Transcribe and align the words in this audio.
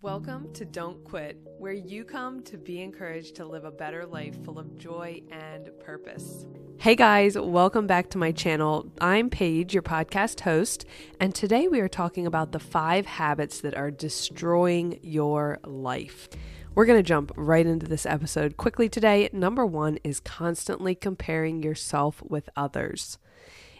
Welcome 0.00 0.52
to 0.52 0.64
Don't 0.64 1.02
Quit, 1.02 1.40
where 1.58 1.72
you 1.72 2.04
come 2.04 2.44
to 2.44 2.56
be 2.56 2.82
encouraged 2.82 3.34
to 3.34 3.44
live 3.44 3.64
a 3.64 3.72
better 3.72 4.06
life 4.06 4.36
full 4.44 4.56
of 4.56 4.78
joy 4.78 5.22
and 5.32 5.70
purpose. 5.80 6.46
Hey 6.78 6.94
guys, 6.94 7.36
welcome 7.36 7.88
back 7.88 8.08
to 8.10 8.18
my 8.18 8.30
channel. 8.30 8.86
I'm 9.00 9.28
Paige, 9.28 9.74
your 9.74 9.82
podcast 9.82 10.38
host, 10.38 10.84
and 11.18 11.34
today 11.34 11.66
we 11.66 11.80
are 11.80 11.88
talking 11.88 12.28
about 12.28 12.52
the 12.52 12.60
five 12.60 13.06
habits 13.06 13.60
that 13.62 13.76
are 13.76 13.90
destroying 13.90 15.00
your 15.02 15.58
life. 15.64 16.28
We're 16.76 16.86
going 16.86 17.00
to 17.00 17.02
jump 17.02 17.32
right 17.34 17.66
into 17.66 17.88
this 17.88 18.06
episode 18.06 18.56
quickly 18.56 18.88
today. 18.88 19.28
Number 19.32 19.66
one 19.66 19.98
is 20.04 20.20
constantly 20.20 20.94
comparing 20.94 21.60
yourself 21.60 22.22
with 22.22 22.48
others. 22.54 23.18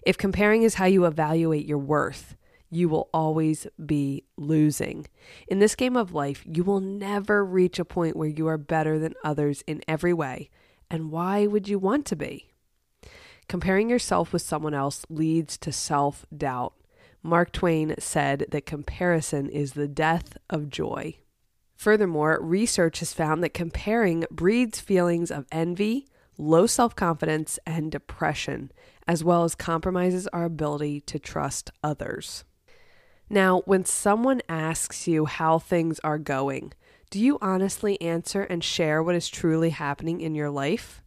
If 0.02 0.18
comparing 0.18 0.64
is 0.64 0.74
how 0.74 0.86
you 0.86 1.04
evaluate 1.04 1.64
your 1.64 1.78
worth, 1.78 2.34
you 2.70 2.88
will 2.88 3.08
always 3.12 3.66
be 3.84 4.24
losing. 4.36 5.06
In 5.46 5.58
this 5.58 5.74
game 5.74 5.96
of 5.96 6.12
life, 6.12 6.42
you 6.46 6.64
will 6.64 6.80
never 6.80 7.44
reach 7.44 7.78
a 7.78 7.84
point 7.84 8.16
where 8.16 8.28
you 8.28 8.46
are 8.46 8.58
better 8.58 8.98
than 8.98 9.14
others 9.24 9.62
in 9.66 9.82
every 9.88 10.12
way. 10.12 10.50
And 10.90 11.10
why 11.10 11.46
would 11.46 11.68
you 11.68 11.78
want 11.78 12.06
to 12.06 12.16
be? 12.16 12.50
Comparing 13.48 13.88
yourself 13.88 14.32
with 14.32 14.42
someone 14.42 14.74
else 14.74 15.04
leads 15.08 15.56
to 15.58 15.72
self 15.72 16.26
doubt. 16.36 16.74
Mark 17.22 17.52
Twain 17.52 17.94
said 17.98 18.46
that 18.50 18.66
comparison 18.66 19.48
is 19.48 19.72
the 19.72 19.88
death 19.88 20.36
of 20.48 20.68
joy. 20.68 21.16
Furthermore, 21.74 22.38
research 22.40 22.98
has 22.98 23.12
found 23.12 23.42
that 23.42 23.54
comparing 23.54 24.24
breeds 24.30 24.80
feelings 24.80 25.30
of 25.30 25.46
envy, 25.50 26.06
low 26.36 26.66
self 26.66 26.94
confidence, 26.94 27.58
and 27.66 27.90
depression, 27.90 28.70
as 29.06 29.24
well 29.24 29.44
as 29.44 29.54
compromises 29.54 30.26
our 30.28 30.44
ability 30.44 31.00
to 31.02 31.18
trust 31.18 31.70
others. 31.82 32.44
Now, 33.30 33.62
when 33.66 33.84
someone 33.84 34.40
asks 34.48 35.06
you 35.06 35.26
how 35.26 35.58
things 35.58 36.00
are 36.00 36.18
going, 36.18 36.72
do 37.10 37.18
you 37.18 37.38
honestly 37.40 38.00
answer 38.00 38.42
and 38.42 38.62
share 38.62 39.02
what 39.02 39.14
is 39.14 39.28
truly 39.28 39.70
happening 39.70 40.20
in 40.20 40.34
your 40.34 40.50
life? 40.50 41.02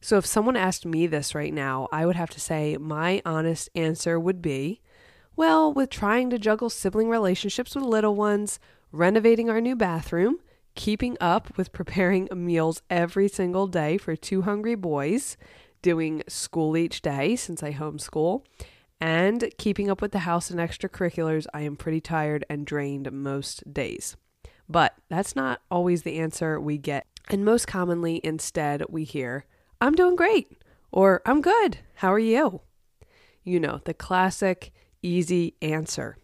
So, 0.00 0.16
if 0.16 0.24
someone 0.24 0.56
asked 0.56 0.86
me 0.86 1.06
this 1.06 1.34
right 1.34 1.52
now, 1.52 1.88
I 1.92 2.06
would 2.06 2.16
have 2.16 2.30
to 2.30 2.40
say 2.40 2.76
my 2.78 3.20
honest 3.26 3.68
answer 3.74 4.18
would 4.18 4.40
be 4.40 4.80
well, 5.40 5.72
with 5.72 5.88
trying 5.88 6.28
to 6.28 6.38
juggle 6.38 6.68
sibling 6.68 7.08
relationships 7.08 7.74
with 7.74 7.84
little 7.84 8.14
ones, 8.14 8.58
renovating 8.92 9.48
our 9.48 9.58
new 9.58 9.74
bathroom, 9.74 10.38
keeping 10.74 11.16
up 11.18 11.56
with 11.56 11.72
preparing 11.72 12.28
meals 12.34 12.82
every 12.90 13.26
single 13.26 13.66
day 13.66 13.96
for 13.96 14.16
two 14.16 14.42
hungry 14.42 14.74
boys, 14.74 15.38
doing 15.80 16.22
school 16.28 16.76
each 16.76 17.00
day 17.00 17.36
since 17.36 17.62
I 17.62 17.72
homeschool, 17.72 18.42
and 19.00 19.50
keeping 19.56 19.90
up 19.90 20.02
with 20.02 20.12
the 20.12 20.20
house 20.20 20.50
and 20.50 20.60
extracurriculars, 20.60 21.46
I 21.54 21.62
am 21.62 21.76
pretty 21.76 22.00
tired 22.00 22.44
and 22.50 22.66
drained 22.66 23.10
most 23.10 23.72
days. 23.72 24.16
But 24.68 24.94
that's 25.08 25.34
not 25.34 25.62
always 25.70 26.02
the 26.02 26.18
answer 26.18 26.60
we 26.60 26.78
get. 26.78 27.06
And 27.28 27.44
most 27.44 27.66
commonly, 27.66 28.20
instead, 28.22 28.84
we 28.88 29.04
hear, 29.04 29.46
I'm 29.80 29.94
doing 29.94 30.16
great, 30.16 30.62
or 30.92 31.22
I'm 31.24 31.40
good. 31.40 31.78
How 31.94 32.12
are 32.12 32.18
you? 32.18 32.60
You 33.42 33.58
know, 33.58 33.80
the 33.84 33.94
classic, 33.94 34.72
easy 35.02 35.54
answer. 35.62 36.16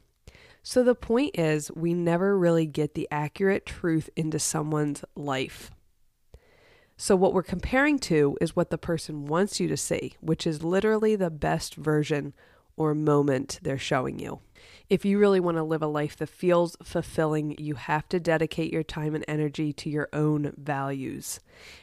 So 0.62 0.82
the 0.82 0.94
point 0.94 1.38
is, 1.38 1.70
we 1.74 1.94
never 1.94 2.36
really 2.36 2.66
get 2.66 2.94
the 2.94 3.08
accurate 3.10 3.64
truth 3.64 4.10
into 4.16 4.38
someone's 4.38 5.04
life. 5.14 5.70
So, 6.98 7.14
what 7.14 7.34
we're 7.34 7.42
comparing 7.42 7.98
to 8.00 8.38
is 8.40 8.56
what 8.56 8.70
the 8.70 8.78
person 8.78 9.26
wants 9.26 9.60
you 9.60 9.68
to 9.68 9.76
see, 9.76 10.14
which 10.20 10.46
is 10.46 10.64
literally 10.64 11.14
the 11.14 11.30
best 11.30 11.74
version 11.74 12.32
or 12.76 12.94
moment 12.94 13.58
they're 13.62 13.78
showing 13.78 14.18
you. 14.18 14.40
If 14.88 15.04
you 15.04 15.18
really 15.18 15.40
want 15.40 15.56
to 15.56 15.64
live 15.64 15.82
a 15.82 15.86
life 15.86 16.16
that 16.16 16.28
feels 16.28 16.76
fulfilling, 16.82 17.56
you 17.58 17.74
have 17.74 18.08
to 18.10 18.20
dedicate 18.20 18.72
your 18.72 18.84
time 18.84 19.14
and 19.14 19.24
energy 19.26 19.72
to 19.72 19.90
your 19.90 20.08
own 20.12 20.52
values. 20.56 21.40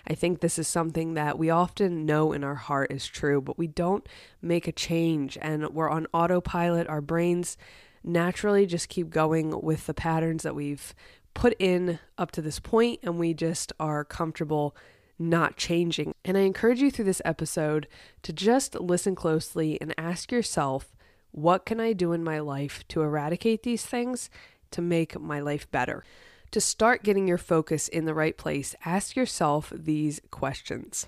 I 0.08 0.16
think 0.16 0.40
this 0.40 0.58
is 0.58 0.68
something 0.68 1.14
that 1.16 1.38
we 1.38 1.50
often 1.50 2.06
know 2.06 2.32
in 2.32 2.44
our 2.46 2.56
heart 2.56 2.92
is 2.92 3.06
true, 3.06 3.42
but 3.42 3.58
we 3.58 3.68
don't 3.68 4.08
make 4.42 4.68
a 4.68 4.72
change 4.72 5.38
and 5.42 5.68
we're 5.70 5.90
on 5.90 6.08
autopilot. 6.14 6.88
Our 6.88 7.02
brains 7.02 7.58
naturally 8.06 8.66
just 8.66 8.88
keep 8.88 9.10
going 9.10 9.62
with 9.62 9.86
the 9.86 9.94
patterns 9.94 10.44
that 10.44 10.56
we've 10.56 10.96
put 11.34 11.56
in 11.60 12.00
up 12.18 12.32
to 12.32 12.42
this 12.42 12.60
point, 12.60 13.00
and 13.04 13.18
we 13.18 13.34
just 13.34 13.74
are 13.80 14.06
comfortable 14.06 14.76
not 15.20 15.58
changing. 15.58 16.14
And 16.26 16.38
I 16.38 16.42
encourage 16.42 16.82
you 16.82 16.92
through 16.92 17.06
this 17.06 17.22
episode 17.26 17.88
to 18.24 18.34
just 18.34 18.76
listen 18.76 19.16
closely 19.16 19.80
and 19.80 19.94
ask 19.98 20.32
yourself, 20.32 20.96
what 21.32 21.66
can 21.66 21.80
I 21.80 21.94
do 21.94 22.14
in 22.14 22.24
my 22.24 22.40
life 22.40 22.88
to 22.90 23.02
eradicate 23.02 23.64
these 23.64 23.86
things 23.86 24.30
to 24.72 24.82
make 24.82 25.20
my 25.20 25.40
life 25.40 25.70
better? 25.72 26.04
To 26.52 26.62
start 26.62 27.04
getting 27.04 27.28
your 27.28 27.40
focus 27.40 27.88
in 27.88 28.06
the 28.06 28.14
right 28.14 28.38
place, 28.38 28.76
ask 28.86 29.16
yourself 29.16 29.74
these 29.76 30.22
questions. 30.30 31.08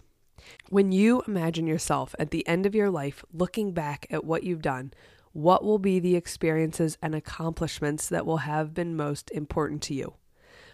When 0.69 0.91
you 0.91 1.23
imagine 1.27 1.67
yourself 1.67 2.15
at 2.17 2.31
the 2.31 2.47
end 2.47 2.65
of 2.65 2.75
your 2.75 2.89
life 2.89 3.23
looking 3.31 3.71
back 3.71 4.07
at 4.09 4.23
what 4.23 4.43
you've 4.43 4.61
done, 4.61 4.93
what 5.33 5.63
will 5.63 5.79
be 5.79 5.99
the 5.99 6.15
experiences 6.15 6.97
and 7.01 7.13
accomplishments 7.13 8.09
that 8.09 8.25
will 8.25 8.37
have 8.37 8.73
been 8.73 8.95
most 8.95 9.29
important 9.31 9.81
to 9.83 9.93
you? 9.93 10.13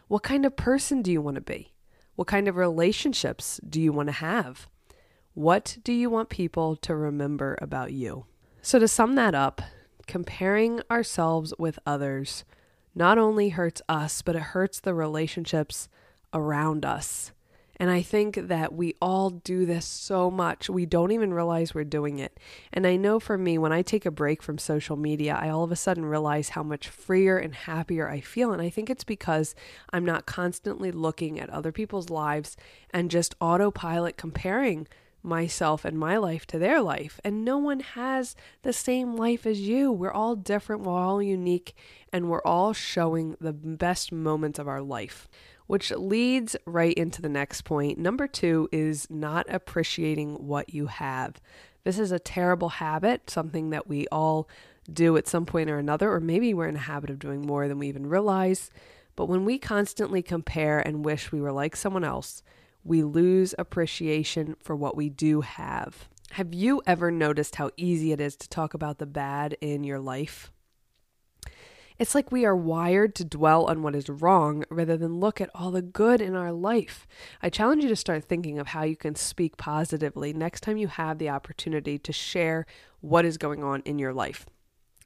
What 0.08 0.24
kind 0.24 0.46
of 0.46 0.56
person 0.56 1.02
do 1.02 1.12
you 1.12 1.22
want 1.22 1.36
to 1.36 1.42
be? 1.42 1.74
What 2.21 2.27
kind 2.27 2.47
of 2.47 2.55
relationships 2.55 3.59
do 3.67 3.81
you 3.81 3.91
want 3.91 4.09
to 4.09 4.13
have? 4.13 4.67
What 5.33 5.79
do 5.83 5.91
you 5.91 6.07
want 6.07 6.29
people 6.29 6.75
to 6.75 6.95
remember 6.95 7.57
about 7.59 7.93
you? 7.93 8.27
So, 8.61 8.77
to 8.77 8.87
sum 8.87 9.15
that 9.15 9.33
up, 9.33 9.59
comparing 10.05 10.81
ourselves 10.91 11.51
with 11.57 11.79
others 11.83 12.43
not 12.93 13.17
only 13.17 13.49
hurts 13.49 13.81
us, 13.89 14.21
but 14.21 14.35
it 14.35 14.53
hurts 14.53 14.79
the 14.79 14.93
relationships 14.93 15.89
around 16.31 16.85
us. 16.85 17.31
And 17.81 17.90
I 17.90 18.03
think 18.03 18.36
that 18.36 18.74
we 18.74 18.94
all 19.02 19.31
do 19.31 19.66
this 19.66 19.88
so 19.88 20.30
much, 20.30 20.69
we 20.69 20.86
don't 20.86 21.12
even 21.12 21.34
realize 21.34 21.74
we're 21.74 21.84
doing 21.84 22.19
it. 22.19 22.40
And 22.72 22.86
I 22.86 22.96
know 22.96 23.19
for 23.19 23.40
me, 23.40 23.58
when 23.58 23.74
I 23.74 23.81
take 23.81 24.06
a 24.06 24.12
break 24.12 24.44
from 24.44 24.59
social 24.59 24.96
media, 24.96 25.36
I 25.42 25.50
all 25.50 25.64
of 25.64 25.72
a 25.72 25.75
sudden 25.75 26.06
realize 26.06 26.50
how 26.50 26.62
much 26.62 26.90
freer 26.90 27.40
and 27.40 27.56
happier 27.56 28.08
I 28.08 28.19
feel. 28.19 28.53
And 28.53 28.62
I 28.62 28.69
think 28.69 28.92
it's 28.92 29.03
because 29.03 29.56
I'm 29.92 30.06
not 30.06 30.28
constantly 30.28 30.92
looking 30.92 31.40
at 31.40 31.50
other 31.50 31.72
people's 31.72 32.12
lives 32.12 32.56
and 32.92 33.09
just 33.09 33.34
autopilot 33.42 34.16
comparing 34.16 34.88
myself 35.24 35.84
and 35.84 35.98
my 35.98 36.18
life 36.18 36.46
to 36.48 36.59
their 36.59 36.84
life. 36.84 37.19
And 37.24 37.44
no 37.44 37.58
one 37.58 37.80
has 37.80 38.36
the 38.62 38.74
same 38.74 39.16
life 39.16 39.48
as 39.48 39.59
you. 39.59 39.92
We're 39.92 40.12
all 40.12 40.36
different, 40.36 40.84
we're 40.84 40.94
all 40.94 41.22
unique, 41.22 41.75
and 42.13 42.30
we're 42.30 42.44
all 42.44 42.74
showing 42.74 43.38
the 43.42 43.53
best 43.53 44.12
moments 44.12 44.59
of 44.59 44.68
our 44.68 44.84
life 44.84 45.28
which 45.71 45.89
leads 45.91 46.57
right 46.65 46.95
into 46.95 47.21
the 47.21 47.29
next 47.29 47.61
point. 47.61 47.97
Number 47.97 48.27
two 48.27 48.67
is 48.73 49.09
not 49.09 49.45
appreciating 49.47 50.45
what 50.45 50.73
you 50.73 50.87
have. 50.87 51.39
This 51.85 51.97
is 51.97 52.11
a 52.11 52.19
terrible 52.19 52.67
habit, 52.67 53.29
something 53.29 53.69
that 53.69 53.87
we 53.87 54.05
all 54.11 54.49
do 54.91 55.15
at 55.15 55.29
some 55.29 55.45
point 55.45 55.69
or 55.69 55.77
another, 55.77 56.11
or 56.11 56.19
maybe 56.19 56.53
we're 56.53 56.67
in 56.67 56.75
a 56.75 56.79
habit 56.79 57.09
of 57.09 57.19
doing 57.19 57.45
more 57.45 57.69
than 57.69 57.79
we 57.79 57.87
even 57.87 58.05
realize. 58.05 58.69
But 59.15 59.27
when 59.29 59.45
we 59.45 59.57
constantly 59.57 60.21
compare 60.21 60.85
and 60.85 61.05
wish 61.05 61.31
we 61.31 61.39
were 61.39 61.53
like 61.53 61.77
someone 61.77 62.03
else, 62.03 62.43
we 62.83 63.01
lose 63.01 63.55
appreciation 63.57 64.57
for 64.59 64.75
what 64.75 64.97
we 64.97 65.07
do 65.07 65.39
have. 65.39 66.09
Have 66.31 66.53
you 66.53 66.81
ever 66.85 67.11
noticed 67.11 67.55
how 67.55 67.71
easy 67.77 68.11
it 68.11 68.19
is 68.19 68.35
to 68.35 68.49
talk 68.49 68.73
about 68.73 68.97
the 68.97 69.05
bad 69.05 69.55
in 69.61 69.85
your 69.85 70.01
life? 70.01 70.51
It's 72.01 72.16
like 72.16 72.31
we 72.31 72.45
are 72.45 72.56
wired 72.56 73.13
to 73.13 73.23
dwell 73.23 73.66
on 73.66 73.84
what 73.84 73.94
is 73.94 74.09
wrong 74.09 74.63
rather 74.72 74.97
than 74.97 75.19
look 75.19 75.39
at 75.39 75.51
all 75.53 75.69
the 75.69 75.84
good 75.84 76.19
in 76.19 76.35
our 76.35 76.51
life. 76.51 77.07
I 77.44 77.51
challenge 77.51 77.84
you 77.84 77.89
to 77.89 77.95
start 77.95 78.23
thinking 78.23 78.57
of 78.57 78.69
how 78.69 78.81
you 78.81 78.95
can 78.95 79.13
speak 79.13 79.56
positively 79.56 80.34
next 80.34 80.62
time 80.62 80.78
you 80.78 80.88
have 80.88 81.19
the 81.19 81.29
opportunity 81.29 82.00
to 82.00 82.12
share 82.12 82.66
what 83.01 83.23
is 83.23 83.38
going 83.38 83.63
on 83.63 83.84
in 83.85 84.00
your 84.00 84.13
life. 84.13 84.47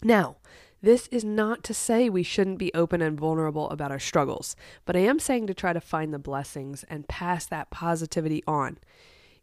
Now, 0.04 0.38
this 0.82 1.08
is 1.08 1.26
not 1.26 1.66
to 1.66 1.74
say 1.74 2.10
we 2.10 2.24
shouldn't 2.24 2.60
be 2.60 2.74
open 2.74 3.02
and 3.02 3.20
vulnerable 3.20 3.70
about 3.72 3.92
our 3.92 4.00
struggles, 4.00 4.56
but 4.86 4.96
I 4.96 5.00
am 5.00 5.20
saying 5.20 5.48
to 5.48 5.54
try 5.54 5.74
to 5.74 5.82
find 5.82 6.14
the 6.14 6.18
blessings 6.18 6.86
and 6.88 7.10
pass 7.10 7.46
that 7.48 7.72
positivity 7.72 8.42
on 8.48 8.78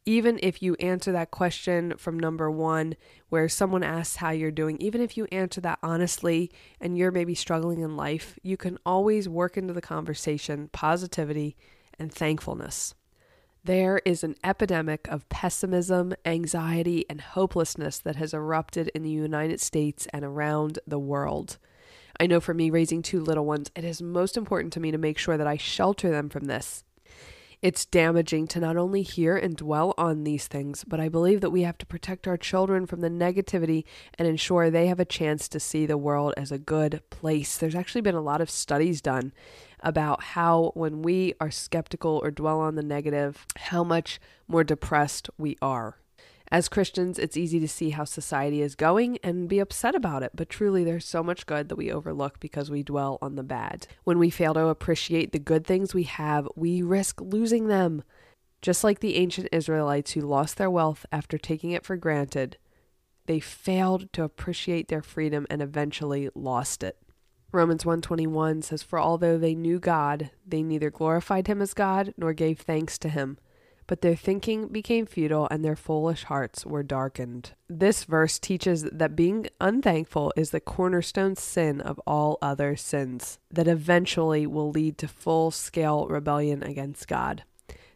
even 0.04 0.38
if 0.42 0.62
you 0.62 0.74
answer 0.76 1.12
that 1.12 1.30
question 1.30 1.94
from 1.96 2.18
number 2.18 2.50
one, 2.50 2.96
where 3.28 3.48
someone 3.48 3.84
asks 3.84 4.16
how 4.16 4.30
you're 4.30 4.50
doing, 4.50 4.76
even 4.80 5.00
if 5.00 5.16
you 5.16 5.26
answer 5.30 5.60
that 5.60 5.78
honestly 5.82 6.50
and 6.80 6.98
you're 6.98 7.12
maybe 7.12 7.34
struggling 7.34 7.80
in 7.80 7.96
life, 7.96 8.38
you 8.42 8.56
can 8.56 8.78
always 8.84 9.28
work 9.28 9.56
into 9.56 9.72
the 9.72 9.80
conversation 9.80 10.68
positivity 10.72 11.56
and 11.98 12.12
thankfulness. 12.12 12.94
There 13.64 14.00
is 14.04 14.24
an 14.24 14.34
epidemic 14.42 15.06
of 15.06 15.28
pessimism, 15.28 16.14
anxiety, 16.24 17.04
and 17.08 17.20
hopelessness 17.20 17.98
that 17.98 18.16
has 18.16 18.34
erupted 18.34 18.88
in 18.92 19.04
the 19.04 19.10
United 19.10 19.60
States 19.60 20.08
and 20.12 20.24
around 20.24 20.80
the 20.84 20.98
world. 20.98 21.58
I 22.18 22.26
know 22.26 22.40
for 22.40 22.54
me, 22.54 22.70
raising 22.70 23.02
two 23.02 23.22
little 23.22 23.46
ones, 23.46 23.70
it 23.76 23.84
is 23.84 24.02
most 24.02 24.36
important 24.36 24.72
to 24.72 24.80
me 24.80 24.90
to 24.90 24.98
make 24.98 25.16
sure 25.16 25.36
that 25.36 25.46
I 25.46 25.56
shelter 25.56 26.10
them 26.10 26.28
from 26.28 26.46
this 26.46 26.82
it's 27.62 27.86
damaging 27.86 28.48
to 28.48 28.60
not 28.60 28.76
only 28.76 29.02
hear 29.02 29.36
and 29.36 29.56
dwell 29.56 29.94
on 29.96 30.24
these 30.24 30.48
things, 30.48 30.82
but 30.84 30.98
I 30.98 31.08
believe 31.08 31.40
that 31.40 31.50
we 31.50 31.62
have 31.62 31.78
to 31.78 31.86
protect 31.86 32.26
our 32.26 32.36
children 32.36 32.86
from 32.86 33.00
the 33.00 33.08
negativity 33.08 33.84
and 34.18 34.26
ensure 34.26 34.68
they 34.68 34.88
have 34.88 34.98
a 34.98 35.04
chance 35.04 35.48
to 35.48 35.60
see 35.60 35.86
the 35.86 35.96
world 35.96 36.34
as 36.36 36.50
a 36.50 36.58
good 36.58 37.02
place. 37.10 37.56
There's 37.56 37.76
actually 37.76 38.00
been 38.00 38.16
a 38.16 38.20
lot 38.20 38.40
of 38.40 38.50
studies 38.50 39.00
done 39.00 39.32
about 39.78 40.22
how 40.22 40.72
when 40.74 41.02
we 41.02 41.34
are 41.40 41.52
skeptical 41.52 42.20
or 42.22 42.32
dwell 42.32 42.58
on 42.58 42.74
the 42.74 42.82
negative, 42.82 43.46
how 43.56 43.84
much 43.84 44.20
more 44.48 44.64
depressed 44.64 45.30
we 45.38 45.56
are. 45.62 46.01
As 46.52 46.68
Christians, 46.68 47.18
it's 47.18 47.38
easy 47.38 47.58
to 47.60 47.66
see 47.66 47.90
how 47.90 48.04
society 48.04 48.60
is 48.60 48.74
going 48.74 49.16
and 49.22 49.48
be 49.48 49.58
upset 49.58 49.94
about 49.94 50.22
it, 50.22 50.32
but 50.34 50.50
truly 50.50 50.84
there's 50.84 51.06
so 51.06 51.22
much 51.22 51.46
good 51.46 51.70
that 51.70 51.76
we 51.76 51.90
overlook 51.90 52.40
because 52.40 52.70
we 52.70 52.82
dwell 52.82 53.16
on 53.22 53.36
the 53.36 53.42
bad. 53.42 53.86
When 54.04 54.18
we 54.18 54.28
fail 54.28 54.52
to 54.52 54.66
appreciate 54.66 55.32
the 55.32 55.38
good 55.38 55.66
things 55.66 55.94
we 55.94 56.02
have, 56.02 56.46
we 56.54 56.82
risk 56.82 57.22
losing 57.22 57.68
them. 57.68 58.02
Just 58.60 58.84
like 58.84 59.00
the 59.00 59.16
ancient 59.16 59.48
Israelites 59.50 60.10
who 60.10 60.20
lost 60.20 60.58
their 60.58 60.68
wealth 60.70 61.06
after 61.10 61.38
taking 61.38 61.70
it 61.70 61.86
for 61.86 61.96
granted, 61.96 62.58
they 63.24 63.40
failed 63.40 64.12
to 64.12 64.22
appreciate 64.22 64.88
their 64.88 65.00
freedom 65.00 65.46
and 65.48 65.62
eventually 65.62 66.28
lost 66.34 66.82
it. 66.82 66.98
Romans 67.50 67.86
121 67.86 68.60
says 68.60 68.82
for 68.82 69.00
although 69.00 69.38
they 69.38 69.54
knew 69.54 69.78
God, 69.78 70.30
they 70.46 70.62
neither 70.62 70.90
glorified 70.90 71.46
him 71.46 71.62
as 71.62 71.72
God 71.72 72.12
nor 72.18 72.34
gave 72.34 72.60
thanks 72.60 72.98
to 72.98 73.08
him 73.08 73.38
but 73.92 74.00
their 74.00 74.16
thinking 74.16 74.68
became 74.68 75.04
futile 75.04 75.46
and 75.50 75.62
their 75.62 75.76
foolish 75.76 76.24
hearts 76.24 76.64
were 76.64 76.82
darkened. 76.82 77.52
This 77.68 78.04
verse 78.04 78.38
teaches 78.38 78.84
that 78.84 79.14
being 79.14 79.48
unthankful 79.60 80.32
is 80.34 80.48
the 80.48 80.60
cornerstone 80.60 81.36
sin 81.36 81.78
of 81.82 82.00
all 82.06 82.38
other 82.40 82.74
sins 82.74 83.38
that 83.50 83.68
eventually 83.68 84.46
will 84.46 84.70
lead 84.70 84.96
to 84.96 85.06
full 85.06 85.50
scale 85.50 86.06
rebellion 86.06 86.62
against 86.62 87.06
God. 87.06 87.44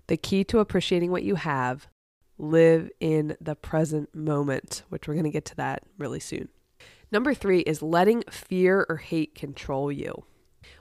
The 0.09 0.19
key 0.19 0.45
to 0.45 0.59
appreciating 0.59 1.13
what 1.13 1.23
you 1.23 1.37
have 1.37 1.89
live 2.37 2.91
in 3.01 3.35
the 3.41 3.57
present 3.57 4.15
moment, 4.15 4.83
which 4.91 5.09
we're 5.09 5.15
going 5.15 5.25
to 5.25 5.31
get 5.31 5.47
to 5.47 5.57
that 5.57 5.83
really 5.97 6.21
soon. 6.21 6.51
Number 7.11 7.33
three 7.33 7.61
is 7.61 7.81
letting 7.81 8.23
fear 8.31 8.85
or 8.91 8.97
hate 8.99 9.35
control 9.35 9.91
you. 9.91 10.25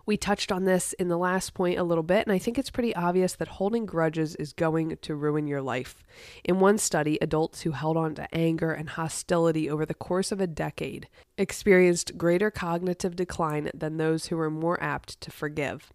We 0.06 0.18
touched 0.18 0.52
on 0.52 0.66
this 0.66 0.94
in 0.94 1.08
the 1.08 1.18
last 1.18 1.54
point 1.54 1.80
a 1.80 1.84
little 1.84 2.04
bit, 2.04 2.26
and 2.26 2.32
I 2.32 2.38
think 2.38 2.58
it's 2.58 2.70
pretty 2.70 2.96
obvious 2.96 3.36
that 3.36 3.48
holding 3.48 3.86
grudges 3.86 4.36
is 4.36 4.54
going 4.54 4.98
to 4.98 5.16
ruin 5.16 5.48
your 5.48 5.62
life. 5.62 6.04
In 6.44 6.60
one 6.60 6.78
study, 6.78 7.18
adults 7.22 7.62
who 7.62 7.72
held 7.72 7.98
on 7.98 8.16
to 8.16 8.34
anger 8.36 8.72
and 8.72 8.90
hostility 8.90 9.70
over 9.70 9.86
the 9.86 9.94
course 9.94 10.32
of 10.32 10.40
a 10.40 10.48
decade 10.48 11.08
experienced 11.38 12.18
greater 12.18 12.52
cognitive 12.52 13.16
decline 13.16 13.72
than 13.74 13.98
those 13.98 14.28
who 14.28 14.38
were 14.38 14.52
more 14.52 14.82
apt 14.82 15.20
to 15.22 15.32
forgive. 15.32 15.92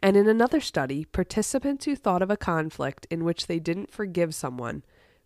And 0.00 0.16
in 0.16 0.28
another 0.28 0.60
study, 0.60 1.04
participants 1.04 1.84
who 1.84 1.96
thought 1.96 2.22
of 2.22 2.30
a 2.30 2.36
conflict 2.36 3.06
in 3.10 3.24
which 3.24 3.46
they 3.46 3.58
didn't 3.58 3.92
forgive 3.92 4.34
someone 4.34 4.82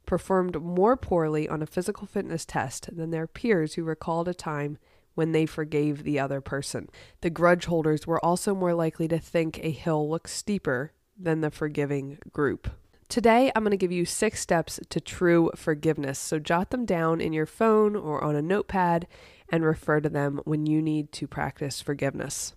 performed 0.07 0.61
more 0.61 0.97
poorly 0.97 1.49
on 1.49 1.63
a 1.63 1.67
physical 1.67 2.07
fitness 2.07 2.45
test 2.45 2.95
than 2.95 3.11
their 3.11 3.27
peers 3.27 3.75
who 3.75 3.85
recalled 3.85 4.29
a 4.29 4.35
time 4.35 4.79
when 5.15 5.33
they 5.33 5.47
forgave 5.47 6.05
the 6.05 6.19
other 6.19 6.41
person. 6.41 6.89
The 7.21 7.31
grudge 7.31 7.67
holders 7.67 8.07
were 8.07 8.25
also 8.25 8.55
more 8.55 8.75
likely 8.75 9.09
to 9.09 9.19
think 9.19 9.59
a 9.59 9.71
hill 9.71 10.09
looks 10.09 10.33
steeper 10.33 10.93
than 11.19 11.41
the 11.41 11.51
forgiving 11.51 12.19
group. 12.33 12.69
Today, 13.09 13.53
I'm 13.55 13.63
going 13.63 13.71
to 13.71 13.77
give 13.77 13.93
you 13.93 14.05
six 14.05 14.41
steps 14.41 14.81
to 14.89 15.01
true 15.01 15.51
forgiveness. 15.55 16.19
So 16.19 16.39
jot 16.39 16.71
them 16.71 16.85
down 16.85 17.21
in 17.21 17.33
your 17.33 17.47
phone 17.47 17.95
or 17.95 18.25
on 18.25 18.35
a 18.35 18.43
notepad 18.43 19.07
and 19.49 19.65
refer 19.65 20.01
to 20.01 20.09
them 20.09 20.41
when 20.45 20.67
you 20.67 20.83
need 20.83 21.13
to 21.13 21.29
practice 21.29 21.81
forgiveness. 21.81 22.55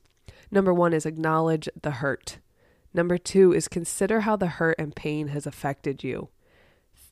Number 0.49 0.73
one 0.73 0.93
is 0.93 1.05
acknowledge 1.05 1.69
the 1.79 1.91
hurt. 1.91 2.39
Number 2.93 3.17
two 3.17 3.53
is 3.53 3.67
consider 3.67 4.21
how 4.21 4.35
the 4.35 4.47
hurt 4.47 4.77
and 4.79 4.95
pain 4.95 5.27
has 5.27 5.45
affected 5.45 6.03
you. 6.03 6.29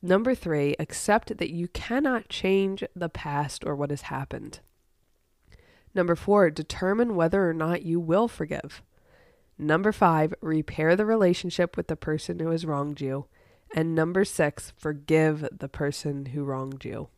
Number 0.02 0.34
three, 0.34 0.74
accept 0.78 1.36
that 1.38 1.50
you 1.50 1.68
cannot 1.68 2.28
change 2.28 2.82
the 2.94 3.08
past 3.08 3.64
or 3.64 3.76
what 3.76 3.90
has 3.90 4.02
happened. 4.02 4.60
Number 5.96 6.14
four, 6.14 6.50
determine 6.50 7.16
whether 7.16 7.48
or 7.48 7.54
not 7.54 7.80
you 7.80 7.98
will 7.98 8.28
forgive. 8.28 8.82
Number 9.56 9.92
five, 9.92 10.34
repair 10.42 10.94
the 10.94 11.06
relationship 11.06 11.74
with 11.74 11.86
the 11.86 11.96
person 11.96 12.38
who 12.38 12.50
has 12.50 12.66
wronged 12.66 13.00
you. 13.00 13.24
And 13.74 13.94
number 13.94 14.22
six, 14.22 14.74
forgive 14.76 15.48
the 15.50 15.70
person 15.70 16.26
who 16.26 16.44
wronged 16.44 16.84
you. 16.84 17.08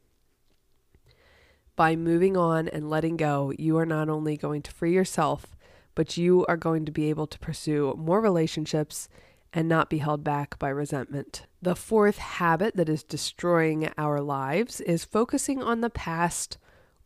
By 1.75 1.97
moving 1.97 2.37
on 2.37 2.69
and 2.69 2.89
letting 2.89 3.17
go, 3.17 3.53
you 3.59 3.77
are 3.79 3.85
not 3.85 4.09
only 4.09 4.37
going 4.37 4.63
to 4.63 4.71
free 4.71 4.95
yourself, 4.95 5.57
but 5.97 6.17
you 6.17 6.47
are 6.47 6.57
going 6.57 6.85
to 6.85 6.93
be 6.93 7.11
able 7.11 7.27
to 7.27 7.39
pursue 7.41 7.97
more 7.99 8.21
relationships 8.21 9.09
and 9.53 9.69
not 9.69 9.91
be 9.91 9.99
held 9.99 10.23
back 10.23 10.57
by 10.57 10.69
resentment. 10.69 11.47
The 11.61 11.75
fourth 11.75 12.19
habit 12.19 12.77
that 12.77 12.89
is 12.89 13.03
destroying 13.03 13.91
our 13.99 14.21
lives 14.21 14.81
is 14.83 15.05
focusing 15.05 15.61
on 15.61 15.81
the 15.81 15.91
past 15.91 16.59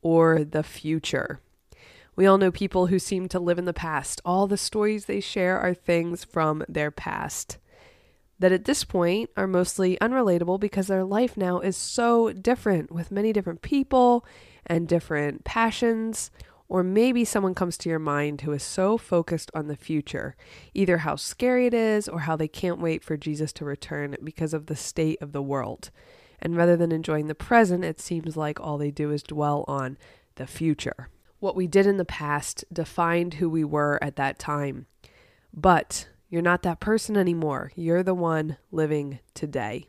or 0.03 0.45
the 0.45 0.63
future. 0.63 1.41
We 2.15 2.27
all 2.27 2.39
know 2.39 2.51
people 2.51 2.87
who 2.87 2.99
seem 2.99 3.29
to 3.29 3.41
live 3.41 3.59
in 3.59 3.65
the 3.65 3.73
past. 3.73 4.21
All 4.25 4.47
the 4.47 4.57
stories 4.57 5.07
they 5.07 5.21
share 5.21 5.59
are 5.59 5.75
things 5.75 6.25
from 6.25 6.65
their 6.69 6.91
past 6.91 7.59
that 8.43 8.53
at 8.53 8.65
this 8.65 8.83
point 8.83 9.31
are 9.37 9.47
mostly 9.47 9.97
unrelatable 10.01 10.59
because 10.59 10.89
their 10.89 11.05
life 11.05 11.37
now 11.37 11.61
is 11.61 11.77
so 11.77 12.33
different 12.33 12.91
with 12.91 13.13
many 13.13 13.33
different 13.33 13.63
people 13.63 14.27
and 14.67 14.89
different 14.89 15.45
passions. 15.45 16.33
Or 16.69 16.83
maybe 16.83 17.25
someone 17.25 17.55
comes 17.55 17.79
to 17.79 17.89
your 17.89 18.01
mind 18.01 18.41
who 18.41 18.51
is 18.53 18.65
so 18.65 18.99
focused 18.99 19.51
on 19.55 19.69
the 19.69 19.77
future, 19.77 20.35
either 20.75 20.99
how 20.99 21.17
scary 21.17 21.67
it 21.67 21.75
is 21.75 22.09
or 22.09 22.21
how 22.21 22.35
they 22.35 22.49
can't 22.49 22.81
wait 22.81 23.05
for 23.05 23.17
Jesus 23.17 23.53
to 23.55 23.65
return 23.65 24.17
because 24.25 24.53
of 24.53 24.67
the 24.67 24.77
state 24.77 25.23
of 25.23 25.33
the 25.33 25.43
world. 25.43 25.91
And 26.41 26.57
rather 26.57 26.77
than 26.77 26.91
enjoying 26.91 27.29
the 27.29 27.37
present, 27.37 27.85
it 27.85 28.01
seems 28.01 28.37
like 28.37 28.59
all 28.59 28.77
they 28.77 28.91
do 28.91 29.13
is 29.13 29.23
dwell 29.23 29.65
on 29.69 29.99
the 30.35 30.47
future. 30.49 31.09
What 31.43 31.57
we 31.57 31.67
did 31.67 31.89
in 31.89 31.97
the 31.97 32.05
past 32.05 32.65
defined 32.73 33.35
who 33.35 33.51
we 33.51 33.65
were 33.65 33.99
at 34.01 34.15
that 34.15 34.39
time. 34.39 34.87
But 35.53 36.07
you're 36.31 36.41
not 36.41 36.63
that 36.63 36.79
person 36.79 37.17
anymore. 37.17 37.73
You're 37.75 38.05
the 38.05 38.15
one 38.15 38.59
living 38.71 39.19
today. 39.35 39.89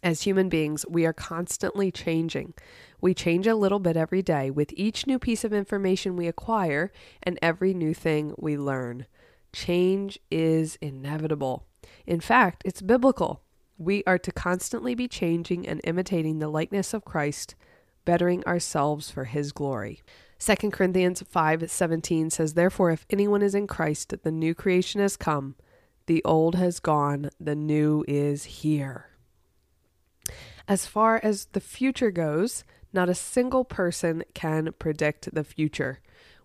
As 0.00 0.22
human 0.22 0.48
beings, 0.48 0.86
we 0.88 1.04
are 1.04 1.12
constantly 1.12 1.90
changing. 1.90 2.54
We 3.00 3.14
change 3.14 3.48
a 3.48 3.56
little 3.56 3.80
bit 3.80 3.96
every 3.96 4.22
day 4.22 4.48
with 4.48 4.72
each 4.76 5.08
new 5.08 5.18
piece 5.18 5.42
of 5.42 5.52
information 5.52 6.14
we 6.14 6.28
acquire 6.28 6.92
and 7.20 7.36
every 7.42 7.74
new 7.74 7.92
thing 7.92 8.32
we 8.38 8.56
learn. 8.56 9.06
Change 9.52 10.20
is 10.30 10.78
inevitable. 10.80 11.66
In 12.06 12.20
fact, 12.20 12.62
it's 12.64 12.80
biblical. 12.80 13.42
We 13.76 14.04
are 14.06 14.18
to 14.18 14.30
constantly 14.30 14.94
be 14.94 15.08
changing 15.08 15.66
and 15.66 15.80
imitating 15.82 16.38
the 16.38 16.48
likeness 16.48 16.94
of 16.94 17.04
Christ, 17.04 17.56
bettering 18.04 18.44
ourselves 18.44 19.10
for 19.10 19.24
his 19.24 19.50
glory. 19.50 20.02
2 20.40 20.70
Corinthians 20.70 21.22
5:17 21.22 22.32
says 22.32 22.54
therefore 22.54 22.90
if 22.90 23.04
anyone 23.10 23.42
is 23.42 23.54
in 23.54 23.66
Christ 23.66 24.14
the 24.22 24.32
new 24.32 24.54
creation 24.54 25.00
has 25.00 25.16
come 25.16 25.54
the 26.06 26.24
old 26.24 26.54
has 26.54 26.80
gone 26.80 27.30
the 27.38 27.54
new 27.54 28.04
is 28.08 28.44
here. 28.44 29.10
As 30.66 30.86
far 30.86 31.20
as 31.22 31.44
the 31.52 31.60
future 31.60 32.10
goes, 32.10 32.64
not 32.90 33.10
a 33.10 33.14
single 33.14 33.64
person 33.64 34.24
can 34.34 34.72
predict 34.78 35.34
the 35.34 35.44
future. 35.44 36.00